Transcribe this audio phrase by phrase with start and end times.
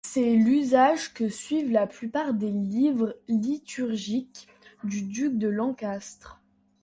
[0.03, 4.47] C'est l'usage que suivent la plupart des livres liturgiques
[4.83, 6.41] du duc de Lancastre.